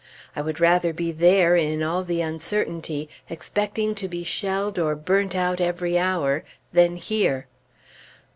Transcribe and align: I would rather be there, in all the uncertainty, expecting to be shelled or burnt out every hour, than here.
I 0.35 0.41
would 0.41 0.59
rather 0.59 0.93
be 0.93 1.11
there, 1.11 1.55
in 1.55 1.83
all 1.83 2.03
the 2.03 2.21
uncertainty, 2.21 3.07
expecting 3.29 3.93
to 3.93 4.07
be 4.07 4.23
shelled 4.23 4.79
or 4.79 4.95
burnt 4.95 5.35
out 5.35 5.61
every 5.61 5.95
hour, 5.95 6.43
than 6.73 6.95
here. 6.95 7.45